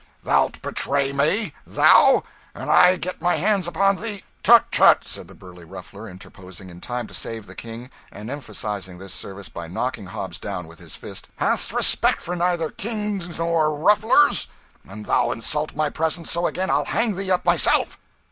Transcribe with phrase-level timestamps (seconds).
[0.23, 1.53] "Thou'lt betray me?
[1.63, 2.23] thou?
[2.55, 6.81] An' I get my hands upon thee" "Tut tut!" said the burley Ruffler, interposing in
[6.81, 10.95] time to save the King, and emphasising this service by knocking Hobbs down with his
[10.95, 14.47] fist, "hast respect for neither Kings nor Rufflers?
[14.89, 17.99] An' thou insult my presence so again, I'll hang thee up myself."